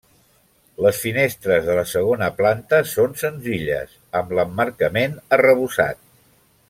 Les 0.85 1.01
finestres 1.01 1.67
de 1.67 1.75
la 1.79 1.83
segona 1.91 2.29
planta 2.39 2.79
són 2.93 3.13
senzilles, 3.25 3.93
amb 4.21 4.35
l'emmarcament 4.39 5.15
arrebossat. 5.39 6.03